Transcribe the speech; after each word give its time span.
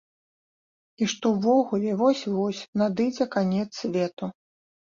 І 1.03 1.09
што 1.11 1.25
ўвогуле 1.35 1.91
вось-вось 2.01 2.65
надыдзе 2.83 3.31
канец 3.37 3.67
свету. 3.83 4.25